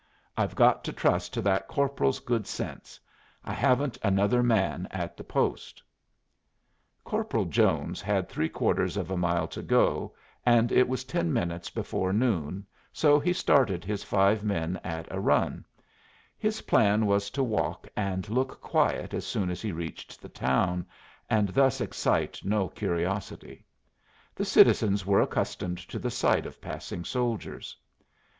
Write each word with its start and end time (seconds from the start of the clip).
I've 0.35 0.55
got 0.55 0.83
to 0.85 0.91
trust 0.91 1.31
to 1.35 1.43
that 1.43 1.67
corporal's 1.67 2.19
good 2.19 2.47
sense. 2.47 2.99
I 3.45 3.53
haven't 3.53 3.99
another 4.01 4.41
man 4.41 4.87
at 4.89 5.15
the 5.15 5.23
post." 5.23 5.83
[Illustration: 7.05 7.05
"HIS 7.05 7.05
PLAN 7.05 7.19
WAS 7.19 7.29
TO 7.29 7.35
WALK 7.35 7.45
AND 7.45 7.95
KEEP 7.99 8.01
QUIET"] 8.01 8.01
Corporal 8.01 8.01
Jones 8.01 8.01
had 8.01 8.29
three 8.29 8.49
quarters 8.49 8.97
of 8.97 9.11
a 9.11 9.15
mile 9.17 9.47
to 9.49 9.61
go, 9.61 10.15
and 10.43 10.71
it 10.71 10.87
was 10.89 11.03
ten 11.03 11.31
minutes 11.31 11.69
before 11.69 12.11
noon, 12.13 12.65
so 12.91 13.19
he 13.19 13.31
started 13.31 13.85
his 13.85 14.03
five 14.03 14.43
men 14.43 14.79
at 14.83 15.05
a 15.11 15.19
run. 15.19 15.63
His 16.35 16.63
plan 16.63 17.05
was 17.05 17.29
to 17.29 17.43
walk 17.43 17.87
and 17.95 18.27
look 18.27 18.59
quiet 18.59 19.13
as 19.13 19.27
soon 19.27 19.51
as 19.51 19.61
he 19.61 19.71
reached 19.71 20.19
the 20.19 20.29
town, 20.29 20.83
and 21.29 21.49
thus 21.49 21.79
excite 21.79 22.41
no 22.43 22.69
curiosity. 22.69 23.67
The 24.33 24.45
citizens 24.45 25.05
were 25.05 25.21
accustomed 25.21 25.77
to 25.77 25.99
the 25.99 26.09
sight 26.09 26.47
of 26.47 26.59
passing 26.59 27.05
soldiers. 27.05 27.77